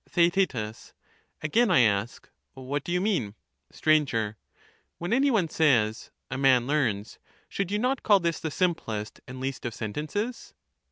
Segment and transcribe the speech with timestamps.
[0.09, 0.93] TheaeL
[1.43, 2.27] Again I ask.
[2.55, 3.35] What do you mean?
[3.71, 3.91] Str.
[4.97, 9.39] When any one says 'A man learns,' should you not call this the simplest and
[9.39, 10.55] least of sentences